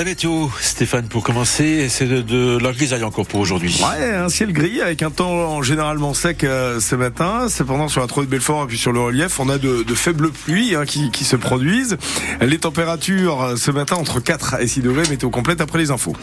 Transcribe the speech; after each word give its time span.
La 0.00 0.06
météo, 0.06 0.46
Stéphane, 0.62 1.08
pour 1.08 1.22
commencer, 1.22 1.90
c'est 1.90 2.06
de, 2.06 2.56
la 2.56 2.72
grisaille 2.72 3.04
encore 3.04 3.26
pour 3.26 3.38
aujourd'hui. 3.38 3.78
Ouais, 3.82 4.14
un 4.14 4.30
ciel 4.30 4.50
gris 4.50 4.80
avec 4.80 5.02
un 5.02 5.10
temps 5.10 5.60
généralement 5.60 6.14
sec 6.14 6.42
euh, 6.42 6.80
ce 6.80 6.96
matin. 6.96 7.50
Cependant, 7.50 7.86
sur 7.88 8.00
la 8.00 8.06
Troie 8.06 8.24
de 8.24 8.30
Belfort 8.30 8.64
et 8.64 8.66
puis 8.66 8.78
sur 8.78 8.92
le 8.92 9.00
relief, 9.00 9.38
on 9.40 9.50
a 9.50 9.58
de, 9.58 9.82
de 9.82 9.94
faibles 9.94 10.30
pluies 10.30 10.74
hein, 10.74 10.86
qui, 10.86 11.10
qui 11.10 11.24
se 11.24 11.36
produisent. 11.36 11.98
Les 12.40 12.56
températures 12.56 13.42
euh, 13.42 13.56
ce 13.56 13.70
matin 13.70 13.96
entre 13.96 14.20
4 14.20 14.62
et 14.62 14.68
6 14.68 14.80
degrés, 14.80 15.02
météo 15.10 15.28
complète 15.28 15.60
après 15.60 15.78
les 15.78 15.90
infos. 15.90 16.16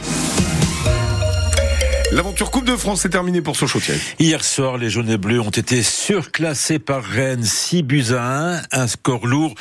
L'aventure 2.12 2.52
Coupe 2.52 2.66
de 2.66 2.78
France 2.78 3.04
est 3.04 3.10
terminée 3.10 3.42
pour 3.42 3.58
Sochaux. 3.58 3.82
Hier 4.18 4.42
soir, 4.42 4.78
les 4.78 4.90
jaunes 4.90 5.10
et 5.10 5.18
bleus 5.18 5.42
ont 5.42 5.50
été 5.50 5.84
surclassés 5.84 6.80
par 6.80 7.04
Rennes, 7.04 7.44
6 7.44 7.84
buts 7.84 8.06
à 8.12 8.56
1, 8.56 8.62
un 8.72 8.88
score 8.88 9.28
lourd, 9.28 9.56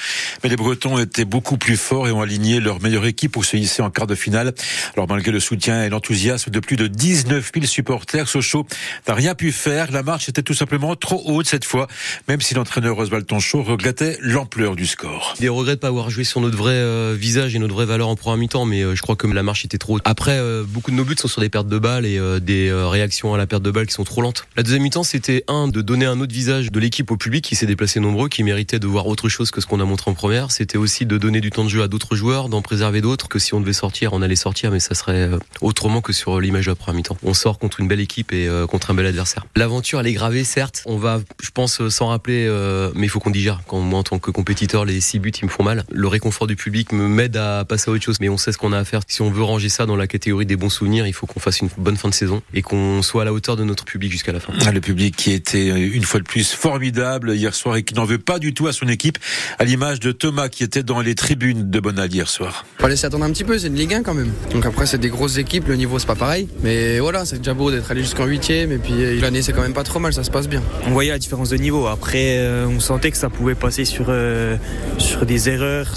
mais 0.44 0.48
les 0.48 0.54
Bretons 0.54 0.96
étaient 0.98 1.24
beaucoup 1.24 1.58
plus 1.58 1.76
forts 1.76 2.06
et 2.06 2.12
ont 2.12 2.20
aligné 2.20 2.60
leur 2.60 2.80
meilleure 2.80 3.04
équipe 3.04 3.32
pour 3.32 3.44
se 3.44 3.56
hisser 3.56 3.82
en 3.82 3.90
quart 3.90 4.06
de 4.06 4.14
finale. 4.14 4.54
Alors 4.94 5.08
malgré 5.08 5.32
le 5.32 5.40
soutien 5.40 5.82
et 5.82 5.88
l'enthousiasme 5.88 6.52
de 6.52 6.60
plus 6.60 6.76
de 6.76 6.86
19 6.86 7.50
000 7.52 7.66
supporters, 7.66 8.28
Sochaux 8.28 8.64
n'a 9.08 9.14
rien 9.14 9.34
pu 9.34 9.50
faire. 9.50 9.90
La 9.90 10.04
marche 10.04 10.28
était 10.28 10.42
tout 10.42 10.54
simplement 10.54 10.94
trop 10.94 11.22
haute 11.26 11.46
cette 11.46 11.64
fois, 11.64 11.88
même 12.28 12.40
si 12.40 12.54
l'entraîneur 12.54 12.96
Oswald 12.96 13.26
Tonchot 13.26 13.64
regrettait 13.64 14.18
l'ampleur 14.20 14.76
du 14.76 14.86
score. 14.86 15.34
Des 15.40 15.48
regrets 15.48 15.74
de 15.74 15.80
pas 15.80 15.88
avoir 15.88 16.10
joué 16.10 16.22
sur 16.22 16.40
notre 16.40 16.56
vrai 16.56 16.74
euh, 16.74 17.16
visage 17.18 17.56
et 17.56 17.58
notre 17.58 17.74
vraie 17.74 17.86
valeur 17.86 18.08
en 18.08 18.14
première 18.14 18.38
mi-temps, 18.38 18.66
mais 18.66 18.82
euh, 18.82 18.94
je 18.94 19.02
crois 19.02 19.16
que 19.16 19.26
la 19.26 19.42
marche 19.42 19.64
était 19.64 19.78
trop 19.78 19.96
haute. 19.96 20.02
Après, 20.04 20.38
euh, 20.38 20.62
beaucoup 20.64 20.92
de 20.92 20.96
nos 20.96 21.04
buts 21.04 21.16
sont 21.18 21.26
sur 21.26 21.40
des 21.40 21.48
pertes 21.48 21.68
de 21.68 21.78
balles 21.78 22.06
et 22.06 22.20
des 22.40 22.72
réactions 22.72 23.34
à 23.34 23.38
la 23.38 23.46
perte 23.46 23.62
de 23.62 23.70
balles 23.70 23.86
qui 23.86 23.94
sont 23.94 24.04
trop 24.04 24.22
lentes. 24.22 24.46
La 24.56 24.62
deuxième 24.62 24.82
mi-temps, 24.82 25.02
c'était 25.02 25.44
un 25.48 25.68
de 25.68 25.80
donner 25.80 26.06
un 26.06 26.20
autre 26.20 26.32
visage 26.32 26.70
de 26.70 26.80
l'équipe 26.80 27.10
au 27.10 27.16
public 27.16 27.44
qui 27.44 27.56
s'est 27.56 27.66
déplacé 27.66 28.00
nombreux, 28.00 28.28
qui 28.28 28.42
méritait 28.42 28.78
de 28.78 28.86
voir 28.86 29.06
autre 29.06 29.28
chose 29.28 29.50
que 29.50 29.60
ce 29.60 29.66
qu'on 29.66 29.80
a 29.80 29.84
montré 29.84 30.10
en 30.10 30.14
première. 30.14 30.50
C'était 30.50 30.78
aussi 30.78 31.06
de 31.06 31.18
donner 31.18 31.40
du 31.40 31.50
temps 31.50 31.64
de 31.64 31.68
jeu 31.68 31.82
à 31.82 31.88
d'autres 31.88 32.16
joueurs, 32.16 32.48
d'en 32.48 32.62
préserver 32.62 33.00
d'autres, 33.00 33.28
que 33.28 33.38
si 33.38 33.54
on 33.54 33.60
devait 33.60 33.72
sortir, 33.72 34.12
on 34.12 34.22
allait 34.22 34.36
sortir, 34.36 34.70
mais 34.70 34.80
ça 34.80 34.94
serait 34.94 35.30
autrement 35.60 36.00
que 36.00 36.12
sur 36.12 36.40
l'image 36.40 36.66
de 36.66 36.70
la 36.70 36.74
première 36.74 36.96
mi-temps. 36.96 37.18
On 37.22 37.34
sort 37.34 37.58
contre 37.58 37.80
une 37.80 37.88
belle 37.88 38.00
équipe 38.00 38.32
et 38.32 38.48
contre 38.68 38.90
un 38.90 38.94
bel 38.94 39.06
adversaire. 39.06 39.46
L'aventure, 39.56 40.00
elle 40.00 40.06
est 40.06 40.12
gravée, 40.12 40.44
certes. 40.44 40.82
On 40.86 40.96
va, 40.96 41.20
je 41.42 41.50
pense, 41.50 41.88
s'en 41.88 42.08
rappeler, 42.08 42.48
mais 42.94 43.06
il 43.06 43.10
faut 43.10 43.20
qu'on 43.20 43.30
digère. 43.30 43.60
Quand 43.66 43.80
moi, 43.80 44.00
en 44.00 44.02
tant 44.02 44.18
que 44.18 44.30
compétiteur, 44.30 44.84
les 44.84 45.00
six 45.00 45.18
buts, 45.18 45.30
ils 45.30 45.44
me 45.44 45.50
font 45.50 45.62
mal. 45.62 45.84
Le 45.90 46.08
réconfort 46.08 46.46
du 46.46 46.56
public 46.56 46.92
me 46.92 47.08
m'aide 47.08 47.36
à 47.36 47.64
passer 47.64 47.90
à 47.90 47.94
autre 47.94 48.04
chose, 48.04 48.18
mais 48.20 48.28
on 48.28 48.36
sait 48.36 48.52
ce 48.52 48.58
qu'on 48.58 48.72
a 48.72 48.78
à 48.78 48.84
faire. 48.84 49.00
Si 49.06 49.22
on 49.22 49.30
veut 49.30 49.42
ranger 49.42 49.68
ça 49.68 49.86
dans 49.86 49.96
la 49.96 50.06
catégorie 50.06 50.46
des 50.46 50.56
bons 50.56 50.70
souvenirs, 50.70 51.06
il 51.06 51.12
faut 51.12 51.26
qu'on 51.26 51.40
fasse 51.40 51.60
une 51.60 51.68
bonne 51.78 51.96
fin 51.96 52.08
de 52.08 52.14
saison 52.14 52.25
et 52.54 52.62
qu'on 52.62 53.02
soit 53.02 53.22
à 53.22 53.24
la 53.24 53.32
hauteur 53.32 53.56
de 53.56 53.64
notre 53.64 53.84
public 53.84 54.10
jusqu'à 54.10 54.32
la 54.32 54.40
fin. 54.40 54.52
Ah, 54.64 54.72
le 54.72 54.80
public 54.80 55.16
qui 55.16 55.32
était 55.32 55.68
une 55.68 56.04
fois 56.04 56.20
de 56.20 56.24
plus 56.24 56.52
formidable 56.52 57.34
hier 57.34 57.54
soir 57.54 57.76
et 57.76 57.82
qui 57.82 57.94
n'en 57.94 58.04
veut 58.04 58.18
pas 58.18 58.38
du 58.38 58.54
tout 58.54 58.66
à 58.66 58.72
son 58.72 58.88
équipe, 58.88 59.18
à 59.58 59.64
l'image 59.64 60.00
de 60.00 60.12
Thomas 60.12 60.48
qui 60.48 60.64
était 60.64 60.82
dans 60.82 61.00
les 61.00 61.14
tribunes 61.14 61.70
de 61.70 61.80
Bonal 61.80 62.12
hier 62.12 62.28
soir. 62.28 62.64
Fallait 62.78 62.96
s'y 62.96 63.06
attendre 63.06 63.24
un 63.24 63.30
petit 63.30 63.44
peu, 63.44 63.58
c'est 63.58 63.68
une 63.68 63.74
Ligue 63.74 63.94
1 63.94 64.02
quand 64.02 64.14
même. 64.14 64.32
Donc 64.52 64.66
après 64.66 64.86
c'est 64.86 64.98
des 64.98 65.08
grosses 65.08 65.38
équipes, 65.38 65.68
le 65.68 65.76
niveau 65.76 65.98
c'est 65.98 66.06
pas 66.06 66.14
pareil, 66.14 66.48
mais 66.62 66.98
voilà 67.00 67.24
c'est 67.24 67.38
déjà 67.38 67.54
beau 67.54 67.70
d'être 67.70 67.90
allé 67.90 68.02
jusqu'en 68.02 68.26
huitième 68.26 68.72
et 68.72 68.78
puis 68.78 68.94
euh, 68.94 69.20
l'année 69.20 69.42
c'est 69.42 69.52
quand 69.52 69.62
même 69.62 69.74
pas 69.74 69.84
trop 69.84 69.98
mal, 69.98 70.12
ça 70.12 70.24
se 70.24 70.30
passe 70.30 70.48
bien. 70.48 70.62
On 70.86 70.90
voyait 70.90 71.10
la 71.10 71.18
différence 71.18 71.50
de 71.50 71.56
niveau. 71.56 71.86
Après 71.86 72.38
euh, 72.38 72.66
on 72.66 72.80
sentait 72.80 73.10
que 73.10 73.16
ça 73.16 73.30
pouvait 73.30 73.54
passer 73.54 73.84
sur 73.84 74.06
euh, 74.08 74.56
sur 74.98 75.26
des 75.26 75.48
erreurs, 75.48 75.94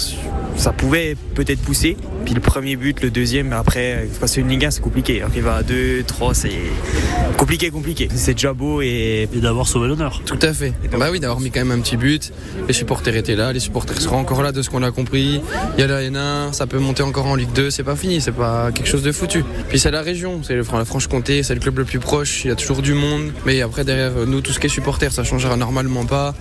ça 0.60 0.72
pouvait 0.72 1.16
peut-être 1.34 1.60
pousser. 1.60 1.96
Puis 2.26 2.34
le 2.34 2.40
premier 2.40 2.76
but, 2.76 3.02
le 3.02 3.10
deuxième, 3.10 3.54
après, 3.54 4.06
passer 4.20 4.42
une 4.42 4.48
Ligue 4.48 4.66
1, 4.66 4.70
c'est 4.72 4.82
compliqué. 4.82 5.22
il 5.34 5.42
va 5.42 5.56
à 5.56 5.62
2, 5.62 6.02
3, 6.06 6.34
c'est 6.34 6.50
compliqué, 7.38 7.70
compliqué. 7.70 8.08
C'est 8.14 8.34
déjà 8.34 8.52
beau 8.52 8.82
et, 8.82 9.26
et 9.32 9.40
d'avoir 9.40 9.66
sauvé 9.66 9.88
l'honneur. 9.88 10.20
Tout 10.26 10.38
à 10.42 10.52
fait. 10.52 10.74
Bah 10.98 11.08
oui, 11.10 11.18
d'avoir 11.18 11.40
mis 11.40 11.50
quand 11.50 11.60
même 11.64 11.70
un 11.70 11.80
petit 11.80 11.96
but. 11.96 12.30
Les 12.68 12.74
supporters 12.74 13.16
étaient 13.16 13.36
là, 13.36 13.54
les 13.54 13.60
supporters 13.60 13.98
seront 14.02 14.18
encore 14.18 14.42
là 14.42 14.52
de 14.52 14.60
ce 14.60 14.68
qu'on 14.68 14.82
a 14.82 14.90
compris. 14.90 15.40
Il 15.78 15.80
y 15.80 15.82
a 15.82 15.86
la 15.86 16.02
N1, 16.02 16.52
ça 16.52 16.66
peut 16.66 16.78
monter 16.78 17.02
encore 17.02 17.26
en 17.26 17.36
Ligue 17.36 17.52
2, 17.54 17.70
c'est 17.70 17.82
pas 17.82 17.96
fini, 17.96 18.20
c'est 18.20 18.32
pas 18.32 18.70
quelque 18.70 18.88
chose 18.88 19.02
de 19.02 19.12
foutu. 19.12 19.42
Puis 19.70 19.78
c'est 19.78 19.90
la 19.90 20.02
région, 20.02 20.42
c'est 20.42 20.56
la 20.56 20.84
Franche-Comté, 20.84 21.42
c'est 21.42 21.54
le 21.54 21.60
club 21.60 21.78
le 21.78 21.84
plus 21.86 22.00
proche, 22.00 22.44
il 22.44 22.48
y 22.48 22.50
a 22.50 22.56
toujours 22.56 22.82
du 22.82 22.92
monde. 22.92 23.32
Mais 23.46 23.62
après, 23.62 23.84
derrière 23.84 24.12
nous, 24.26 24.42
tout 24.42 24.52
ce 24.52 24.60
qui 24.60 24.66
est 24.66 24.70
supporters, 24.70 25.12
ça 25.12 25.24
changera 25.24 25.56
normalement 25.56 26.04
pas. 26.04 26.34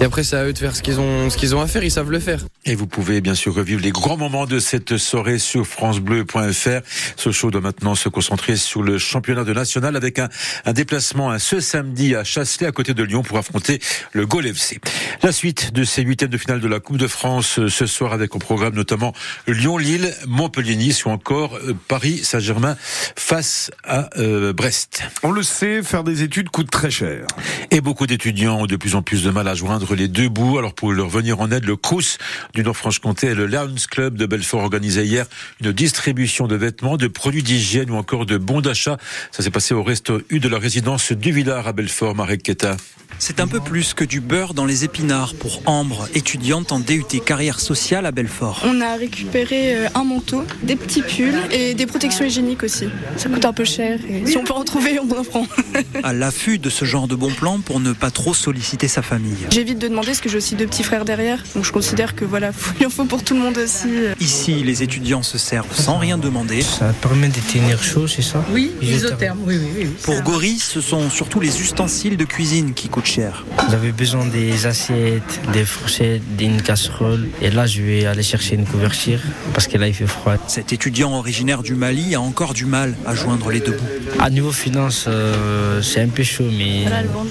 Et 0.00 0.04
après, 0.04 0.22
c'est 0.22 0.36
à 0.36 0.44
eux 0.44 0.52
de 0.52 0.58
faire 0.58 0.76
ce 0.76 0.82
qu'ils 0.82 1.00
ont, 1.00 1.30
ce 1.30 1.36
qu'ils 1.36 1.56
ont 1.56 1.60
à 1.60 1.66
faire, 1.66 1.82
ils 1.82 1.90
savent 1.90 2.12
le 2.12 2.20
faire. 2.20 2.44
Et 2.64 2.74
vous 2.74 2.86
pouvez 2.86 3.20
bien 3.20 3.34
sûr 3.34 3.55
revivre 3.56 3.80
les 3.80 3.90
grands 3.90 4.18
moments 4.18 4.44
de 4.44 4.58
cette 4.58 4.98
soirée 4.98 5.38
sur 5.38 5.66
francebleu.fr. 5.66 6.80
Ce 7.16 7.32
show 7.32 7.50
doit 7.50 7.62
maintenant 7.62 7.94
se 7.94 8.08
concentrer 8.10 8.56
sur 8.56 8.82
le 8.82 8.98
championnat 8.98 9.44
de 9.44 9.54
national 9.54 9.96
avec 9.96 10.18
un, 10.18 10.28
un 10.66 10.72
déplacement 10.74 11.30
un, 11.30 11.38
ce 11.38 11.60
samedi 11.60 12.14
à 12.14 12.22
Chasselet 12.22 12.66
à 12.66 12.72
côté 12.72 12.92
de 12.92 13.02
Lyon 13.02 13.22
pour 13.22 13.38
affronter 13.38 13.80
le 14.12 14.26
Gol 14.26 14.46
FC. 14.46 14.78
La 15.22 15.32
suite 15.32 15.72
de 15.72 15.84
ces 15.84 16.02
huitièmes 16.02 16.28
de 16.28 16.36
finale 16.36 16.60
de 16.60 16.68
la 16.68 16.80
Coupe 16.80 16.98
de 16.98 17.06
France 17.06 17.58
euh, 17.58 17.68
ce 17.68 17.86
soir 17.86 18.12
avec 18.12 18.34
au 18.36 18.38
programme 18.38 18.74
notamment 18.74 19.14
Lyon-Lille, 19.46 20.14
Montpellier-Nice 20.26 21.06
ou 21.06 21.10
encore 21.10 21.56
euh, 21.56 21.74
Paris-Saint-Germain 21.88 22.76
face 23.16 23.70
à 23.84 24.10
euh, 24.18 24.52
Brest. 24.52 25.02
On 25.22 25.30
le 25.30 25.42
sait, 25.42 25.82
faire 25.82 26.04
des 26.04 26.22
études 26.22 26.50
coûte 26.50 26.70
très 26.70 26.90
cher. 26.90 27.26
Et 27.70 27.80
beaucoup 27.80 28.06
d'étudiants 28.06 28.60
ont 28.60 28.66
de 28.66 28.76
plus 28.76 28.94
en 28.94 29.02
plus 29.02 29.24
de 29.24 29.30
mal 29.30 29.48
à 29.48 29.54
joindre 29.54 29.94
les 29.94 30.08
deux 30.08 30.28
bouts. 30.28 30.58
Alors 30.58 30.74
pour 30.74 30.92
leur 30.92 31.08
venir 31.08 31.40
en 31.40 31.50
aide, 31.50 31.64
le 31.64 31.76
Crous 31.76 32.18
du 32.54 32.62
Nord-Franche-Comté 32.62 33.34
le 33.36 33.46
Lions 33.46 33.74
Club 33.90 34.16
de 34.16 34.26
Belfort 34.26 34.62
organisé 34.62 35.04
hier 35.04 35.26
une 35.60 35.72
distribution 35.72 36.46
de 36.46 36.56
vêtements, 36.56 36.96
de 36.96 37.06
produits 37.06 37.42
d'hygiène 37.42 37.90
ou 37.90 37.96
encore 37.96 38.26
de 38.26 38.38
bons 38.38 38.60
d'achat. 38.60 38.96
Ça 39.30 39.42
s'est 39.42 39.50
passé 39.50 39.74
au 39.74 39.82
resto 39.82 40.22
U 40.30 40.40
de 40.40 40.48
la 40.48 40.58
résidence 40.58 41.12
du 41.12 41.32
Villard 41.32 41.68
à 41.68 41.72
Belfort, 41.72 42.14
Marek 42.14 42.42
Keta. 42.42 42.76
C'est 43.18 43.40
un 43.40 43.46
peu 43.46 43.60
plus 43.60 43.94
que 43.94 44.04
du 44.04 44.20
beurre 44.20 44.52
dans 44.52 44.66
les 44.66 44.84
épinards 44.84 45.34
pour 45.34 45.62
Ambre, 45.64 46.06
étudiante 46.14 46.70
en 46.70 46.80
DUT 46.80 47.04
carrière 47.24 47.60
sociale 47.60 48.04
à 48.04 48.12
Belfort. 48.12 48.62
On 48.64 48.80
a 48.82 48.94
récupéré 48.96 49.74
euh, 49.74 49.88
un 49.94 50.04
manteau, 50.04 50.44
des 50.62 50.76
petits 50.76 51.02
pulls 51.02 51.40
et 51.50 51.74
des 51.74 51.86
protections 51.86 52.26
hygiéniques 52.26 52.62
aussi. 52.62 52.88
Ça 53.16 53.28
coûte 53.30 53.44
un 53.44 53.54
peu 53.54 53.64
cher 53.64 53.98
et 54.08 54.26
si 54.26 54.36
on 54.36 54.44
peut 54.44 54.52
en 54.52 54.64
trouver, 54.64 54.98
on 55.00 55.10
en 55.18 55.24
prend. 55.24 55.46
à 56.02 56.12
l'affût 56.12 56.58
de 56.58 56.68
ce 56.68 56.84
genre 56.84 57.08
de 57.08 57.14
bons 57.14 57.32
plans 57.32 57.60
pour 57.60 57.80
ne 57.80 57.92
pas 57.92 58.10
trop 58.10 58.34
solliciter 58.34 58.86
sa 58.86 59.00
famille. 59.00 59.46
J'évite 59.50 59.78
de 59.78 59.88
demander 59.88 60.08
parce 60.08 60.20
que 60.20 60.28
j'ai 60.28 60.36
aussi 60.36 60.54
deux 60.54 60.66
petits 60.66 60.84
frères 60.84 61.04
derrière, 61.04 61.42
donc 61.54 61.64
je 61.64 61.72
considère 61.72 62.14
que 62.14 62.24
voilà, 62.24 62.50
il 62.80 62.86
en 62.86 62.90
faut 62.90 63.04
pour 63.06 63.24
tout 63.26 63.34
le 63.34 63.40
monde 63.40 63.58
aussi. 63.58 63.88
Ici, 64.20 64.62
les 64.62 64.84
étudiants 64.84 65.24
se 65.24 65.36
servent 65.36 65.74
sans 65.74 65.98
rien 65.98 66.16
demander. 66.16 66.62
Ça 66.62 66.94
permet 67.00 67.28
de 67.28 67.40
tenir 67.52 67.82
chaud, 67.82 68.06
c'est 68.06 68.22
ça 68.22 68.44
Oui, 68.52 68.70
isotherme, 68.80 69.40
oui, 69.44 69.58
oui, 69.60 69.68
oui. 69.78 69.88
Pour 70.04 70.22
Gori, 70.22 70.58
ce 70.60 70.80
sont 70.80 71.10
surtout 71.10 71.40
les 71.40 71.60
ustensiles 71.60 72.16
de 72.16 72.24
cuisine 72.24 72.72
qui 72.72 72.88
coûtent 72.88 73.06
cher. 73.06 73.44
J'avais 73.68 73.90
besoin 73.90 74.26
des 74.26 74.66
assiettes, 74.66 75.40
des 75.52 75.64
fourchettes, 75.64 76.22
d'une 76.36 76.62
casserole. 76.62 77.26
Et 77.42 77.50
là, 77.50 77.66
je 77.66 77.82
vais 77.82 78.06
aller 78.06 78.22
chercher 78.22 78.54
une 78.54 78.64
couverture 78.64 79.18
parce 79.52 79.66
que 79.66 79.76
là, 79.76 79.88
il 79.88 79.94
fait 79.94 80.06
froid. 80.06 80.34
Cet 80.46 80.72
étudiant 80.72 81.12
originaire 81.12 81.64
du 81.64 81.74
Mali 81.74 82.14
a 82.14 82.20
encore 82.20 82.54
du 82.54 82.64
mal 82.64 82.94
à 83.06 83.16
joindre 83.16 83.50
les 83.50 83.60
deux 83.60 83.72
bouts. 83.72 84.20
À 84.20 84.30
niveau 84.30 84.52
finance, 84.52 85.06
euh, 85.08 85.82
c'est 85.82 86.00
un 86.00 86.08
peu 86.08 86.22
chaud, 86.22 86.48
mais 86.56 86.84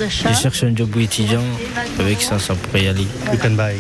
je 0.09 0.34
cherche 0.34 0.63
un 0.66 0.75
job 0.75 0.89
étudiant. 0.97 1.44
Avec 2.00 2.22
ça, 2.22 2.38
ça 2.38 2.53
pourrait 2.53 2.84
y 2.84 2.88
aller. 2.89 3.07
You 3.31 3.39
can 3.41 3.51
buy 3.51 3.75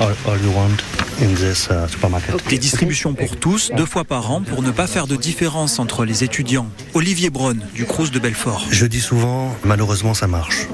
all, 0.00 0.14
all 0.26 0.40
you 0.42 0.52
want. 0.56 1.09
This, 1.20 1.68
uh. 1.70 2.48
Des 2.48 2.56
distributions 2.56 3.12
pour 3.12 3.36
tous, 3.36 3.70
deux 3.76 3.84
fois 3.84 4.04
par 4.04 4.30
an, 4.30 4.40
pour 4.40 4.62
ne 4.62 4.70
pas 4.70 4.86
faire 4.86 5.06
de 5.06 5.16
différence 5.16 5.78
entre 5.78 6.06
les 6.06 6.24
étudiants. 6.24 6.70
Olivier 6.94 7.28
Braun, 7.28 7.58
du 7.74 7.84
Crous 7.84 8.10
de 8.10 8.18
Belfort. 8.18 8.66
Je 8.70 8.86
dis 8.86 9.02
souvent, 9.02 9.54
malheureusement, 9.62 10.14
ça 10.14 10.26
marche. 10.26 10.66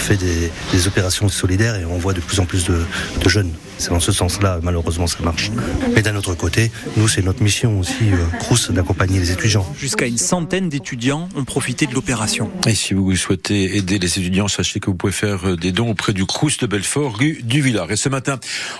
On 0.00 0.02
fait 0.02 0.16
des, 0.16 0.50
des 0.72 0.86
opérations 0.86 1.28
solidaires 1.28 1.76
et 1.76 1.84
on 1.84 1.98
voit 1.98 2.14
de 2.14 2.20
plus 2.20 2.40
en 2.40 2.46
plus 2.46 2.64
de, 2.64 2.80
de 3.22 3.28
jeunes. 3.28 3.52
C'est 3.76 3.90
dans 3.90 4.00
ce 4.00 4.12
sens-là, 4.12 4.60
malheureusement, 4.62 5.06
ça 5.06 5.18
marche. 5.22 5.50
Mais 5.94 6.00
d'un 6.00 6.16
autre 6.16 6.34
côté, 6.34 6.70
nous, 6.96 7.06
c'est 7.06 7.22
notre 7.22 7.42
mission 7.42 7.80
aussi, 7.80 8.10
euh, 8.12 8.38
Crous, 8.38 8.70
d'accompagner 8.70 9.18
les 9.18 9.30
étudiants. 9.30 9.66
Jusqu'à 9.78 10.06
une 10.06 10.18
centaine 10.18 10.68
d'étudiants 10.68 11.28
ont 11.34 11.44
profité 11.44 11.86
de 11.86 11.94
l'opération. 11.94 12.50
Et 12.66 12.74
si 12.74 12.94
vous 12.94 13.14
souhaitez 13.16 13.76
aider 13.76 13.98
les 13.98 14.18
étudiants, 14.18 14.48
sachez 14.48 14.80
que 14.80 14.86
vous 14.86 14.96
pouvez 14.96 15.12
faire 15.12 15.56
des 15.56 15.72
dons 15.72 15.90
auprès 15.90 16.12
du 16.12 16.26
Crous 16.26 16.58
de 16.58 16.66
Belfort, 16.66 17.18
rue 17.18 17.40
du 17.42 17.60
Villard. 17.60 17.90
Et 17.90 17.96
ce 17.96 18.08
matin, 18.08 18.38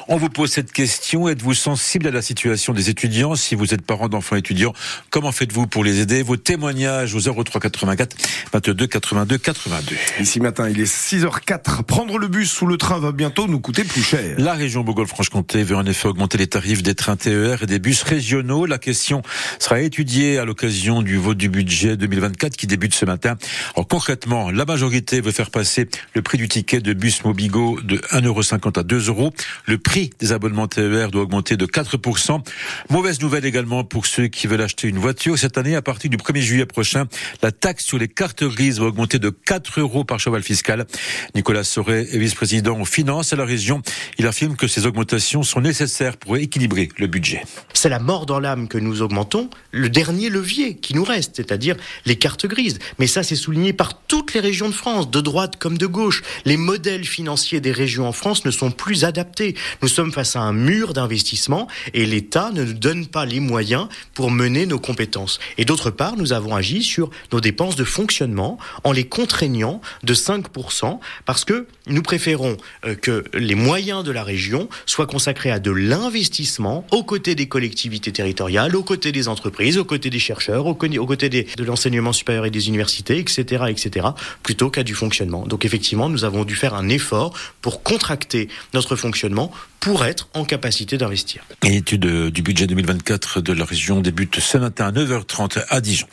on 0.08 0.16
vous 0.16 0.28
pose 0.28 0.50
cette 0.50 0.72
question. 0.72 1.28
Êtes-vous 1.28 1.54
sensible 1.54 2.06
à 2.06 2.10
la 2.10 2.22
situation 2.22 2.72
des 2.72 2.88
étudiants? 2.90 3.36
Si 3.36 3.54
vous 3.54 3.72
êtes 3.72 3.82
parent 3.82 4.08
d'enfants 4.08 4.36
étudiants, 4.36 4.74
comment 5.10 5.32
faites-vous 5.32 5.66
pour 5.66 5.84
les 5.84 6.00
aider? 6.00 6.22
Vos 6.22 6.36
témoignages 6.36 7.14
au 7.14 7.20
03 7.20 7.60
84 7.60 8.16
22 8.52 8.86
82 8.86 9.38
82. 9.38 9.96
Ici 10.20 10.40
matin, 10.40 10.68
il 10.68 10.78
est 10.80 10.86
6h04. 11.10 11.82
Prendre 11.82 12.18
le 12.18 12.28
bus 12.28 12.62
ou 12.62 12.68
le 12.68 12.76
train 12.76 13.00
va 13.00 13.10
bientôt 13.10 13.48
nous 13.48 13.58
coûter 13.58 13.82
plus 13.82 14.00
cher. 14.00 14.36
La 14.38 14.54
région 14.54 14.82
Bourgogne-Franche-Comté 14.84 15.64
veut 15.64 15.74
en 15.74 15.84
effet 15.84 16.06
augmenter 16.06 16.38
les 16.38 16.46
tarifs 16.46 16.84
des 16.84 16.94
trains 16.94 17.16
TER 17.16 17.64
et 17.64 17.66
des 17.66 17.80
bus 17.80 18.04
régionaux. 18.04 18.64
La 18.64 18.78
question 18.78 19.22
sera 19.58 19.80
étudiée 19.80 20.38
à 20.38 20.44
l'occasion 20.44 21.02
du 21.02 21.16
vote 21.16 21.36
du 21.36 21.48
budget 21.48 21.96
2024 21.96 22.56
qui 22.56 22.68
débute 22.68 22.94
ce 22.94 23.06
matin. 23.06 23.36
Alors 23.74 23.88
concrètement, 23.88 24.52
la 24.52 24.64
majorité 24.64 25.20
veut 25.20 25.32
faire 25.32 25.50
passer 25.50 25.88
le 26.14 26.22
prix 26.22 26.38
du 26.38 26.46
ticket 26.46 26.78
de 26.78 26.92
bus 26.92 27.24
Mobigo 27.24 27.80
de 27.82 27.96
1,50€ 27.96 28.78
à 28.78 28.84
2 28.84 29.08
euros. 29.08 29.32
Le 29.66 29.78
prix 29.78 30.10
des 30.20 30.30
abonnements 30.30 30.68
TER 30.68 31.10
doit 31.10 31.22
augmenter 31.22 31.56
de 31.56 31.66
4%. 31.66 32.40
Mauvaise 32.88 33.20
nouvelle 33.20 33.46
également 33.46 33.82
pour 33.82 34.06
ceux 34.06 34.28
qui 34.28 34.46
veulent 34.46 34.62
acheter 34.62 34.86
une 34.86 34.98
voiture. 34.98 35.36
Cette 35.36 35.58
année, 35.58 35.74
à 35.74 35.82
partir 35.82 36.08
du 36.08 36.18
1er 36.18 36.40
juillet 36.40 36.66
prochain, 36.66 37.06
la 37.42 37.50
taxe 37.50 37.84
sur 37.84 37.98
les 37.98 38.06
cartes 38.06 38.44
grises 38.44 38.78
va 38.78 38.86
augmenter 38.86 39.18
de 39.18 39.30
4 39.30 39.80
euros 39.80 40.04
par 40.04 40.20
cheval 40.20 40.44
fiscal. 40.44 40.86
Nicolas 41.34 41.64
Sauret 41.64 42.06
est 42.12 42.18
vice-président 42.18 42.80
aux 42.80 42.84
finances 42.84 43.32
à 43.32 43.36
la 43.36 43.44
région. 43.44 43.82
Il 44.18 44.26
affirme 44.26 44.56
que 44.56 44.66
ces 44.66 44.86
augmentations 44.86 45.42
sont 45.42 45.60
nécessaires 45.60 46.16
pour 46.16 46.36
équilibrer 46.36 46.88
le 46.98 47.06
budget. 47.06 47.42
C'est 47.72 47.88
la 47.88 47.98
mort 47.98 48.26
dans 48.26 48.40
l'âme 48.40 48.68
que 48.68 48.78
nous 48.78 49.02
augmentons, 49.02 49.48
le 49.70 49.88
dernier 49.88 50.28
levier 50.28 50.76
qui 50.76 50.94
nous 50.94 51.04
reste, 51.04 51.36
c'est-à-dire 51.36 51.76
les 52.04 52.16
cartes 52.16 52.46
grises. 52.46 52.78
Mais 52.98 53.06
ça, 53.06 53.22
c'est 53.22 53.36
souligné 53.36 53.72
par 53.72 54.02
toutes 54.02 54.34
les 54.34 54.40
régions 54.40 54.68
de 54.68 54.74
France, 54.74 55.10
de 55.10 55.20
droite 55.20 55.56
comme 55.58 55.78
de 55.78 55.86
gauche. 55.86 56.22
Les 56.44 56.56
modèles 56.56 57.04
financiers 57.04 57.60
des 57.60 57.72
régions 57.72 58.06
en 58.06 58.12
France 58.12 58.44
ne 58.44 58.50
sont 58.50 58.70
plus 58.70 59.04
adaptés. 59.04 59.54
Nous 59.82 59.88
sommes 59.88 60.12
face 60.12 60.36
à 60.36 60.40
un 60.40 60.52
mur 60.52 60.92
d'investissement 60.92 61.68
et 61.94 62.06
l'État 62.06 62.50
ne 62.52 62.64
nous 62.64 62.72
donne 62.72 63.06
pas 63.06 63.24
les 63.24 63.40
moyens 63.40 63.88
pour 64.14 64.30
mener 64.30 64.66
nos 64.66 64.78
compétences. 64.78 65.38
Et 65.58 65.64
d'autre 65.64 65.90
part, 65.90 66.16
nous 66.16 66.32
avons 66.32 66.54
agi 66.54 66.82
sur 66.82 67.10
nos 67.32 67.40
dépenses 67.40 67.76
de 67.76 67.84
fonctionnement 67.84 68.58
en 68.84 68.92
les 68.92 69.04
contraignant 69.04 69.80
de 70.02 70.14
5% 70.14 70.79
parce 71.24 71.44
que 71.44 71.66
nous 71.90 72.02
préférons 72.02 72.56
euh, 72.84 72.94
que 72.94 73.24
les 73.34 73.54
moyens 73.54 74.04
de 74.04 74.10
la 74.10 74.22
région 74.22 74.68
soient 74.86 75.06
consacrés 75.06 75.50
à 75.50 75.58
de 75.58 75.70
l'investissement 75.70 76.86
aux 76.90 77.04
côtés 77.04 77.34
des 77.34 77.46
collectivités 77.46 78.12
territoriales, 78.12 78.74
aux 78.76 78.82
côtés 78.82 79.12
des 79.12 79.28
entreprises, 79.28 79.78
aux 79.78 79.84
côtés 79.84 80.10
des 80.10 80.18
chercheurs, 80.18 80.66
aux 80.66 80.74
côtés 80.74 81.28
de 81.28 81.64
l'enseignement 81.64 82.12
supérieur 82.12 82.46
et 82.46 82.50
des 82.50 82.68
universités, 82.68 83.18
etc., 83.18 83.64
etc., 83.68 84.08
plutôt 84.42 84.70
qu'à 84.70 84.82
du 84.82 84.94
fonctionnement. 84.94 85.46
Donc 85.46 85.64
effectivement, 85.64 86.08
nous 86.08 86.24
avons 86.24 86.44
dû 86.44 86.54
faire 86.54 86.74
un 86.74 86.88
effort 86.88 87.34
pour 87.60 87.82
contracter 87.82 88.48
notre 88.74 88.96
fonctionnement 88.96 89.50
pour 89.80 90.04
être 90.04 90.28
en 90.34 90.44
capacité 90.44 90.98
d'investir. 90.98 91.42
L'étude 91.62 92.04
du 92.04 92.42
budget 92.42 92.66
2024 92.66 93.40
de 93.40 93.52
la 93.54 93.64
région 93.64 94.00
débute 94.02 94.38
ce 94.38 94.58
matin 94.58 94.88
à 94.88 94.92
9h30 94.92 95.64
à 95.68 95.80
Dijon. 95.80 96.06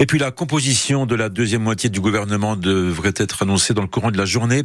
Et 0.00 0.06
puis 0.06 0.18
la 0.18 0.32
composition 0.32 1.06
de 1.06 1.14
la 1.14 1.28
deuxième 1.28 1.62
moitié 1.62 1.88
du 1.88 2.00
gouvernement 2.00 2.56
devrait 2.56 3.14
être 3.16 3.42
annoncée 3.42 3.74
dans 3.74 3.82
le 3.82 3.88
courant 3.88 4.10
de 4.10 4.18
la 4.18 4.24
journée. 4.24 4.62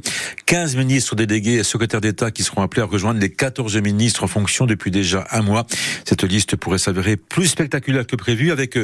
15 0.47 0.56
ministres 0.65 1.15
délégués 1.15 1.55
et 1.55 1.63
secrétaires 1.63 2.01
d'État 2.01 2.31
qui 2.31 2.43
seront 2.43 2.61
appelés 2.61 2.81
à 2.81 2.85
rejoindre 2.85 3.19
les 3.19 3.29
14 3.29 3.77
ministres 3.77 4.23
en 4.23 4.27
fonction 4.27 4.65
depuis 4.65 4.91
déjà 4.91 5.27
un 5.31 5.41
mois. 5.41 5.65
Cette 6.05 6.23
liste 6.23 6.55
pourrait 6.55 6.77
s'avérer 6.77 7.17
plus 7.17 7.47
spectaculaire 7.47 8.07
que 8.07 8.15
prévu 8.15 8.51
avec 8.51 8.77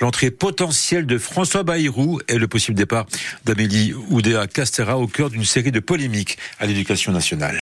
l'entrée 0.00 0.30
potentielle 0.30 1.06
de 1.06 1.18
François 1.18 1.62
Bayrou 1.62 2.20
et 2.28 2.38
le 2.38 2.48
possible 2.48 2.76
départ 2.76 3.06
d'Amélie 3.44 3.94
Oudéa 4.08 4.46
Castera 4.46 4.98
au 4.98 5.06
cœur 5.06 5.30
d'une 5.30 5.44
série 5.44 5.72
de 5.72 5.80
polémiques 5.80 6.38
à 6.58 6.66
l'éducation 6.66 7.12
nationale. 7.12 7.56